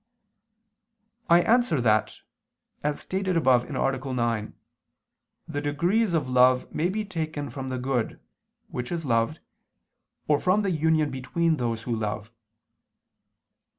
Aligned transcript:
I 1.29 1.43
answer 1.43 1.79
that, 1.79 2.21
As 2.81 2.99
stated 3.01 3.37
above 3.37 3.69
(A. 3.69 4.13
9), 4.13 4.53
the 5.47 5.61
degrees 5.61 6.15
of 6.15 6.27
love 6.27 6.73
may 6.73 6.89
be 6.89 7.05
taken 7.05 7.51
from 7.51 7.69
the 7.69 7.77
good 7.77 8.19
(which 8.69 8.91
is 8.91 9.05
loved), 9.05 9.41
or 10.27 10.39
from 10.39 10.63
the 10.63 10.71
union 10.71 11.11
between 11.11 11.57
those 11.57 11.83
who 11.83 11.95
love. 11.95 12.31